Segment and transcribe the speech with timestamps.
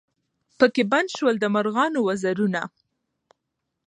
[0.59, 2.61] پکښي بند سول د مرغانو وزرونه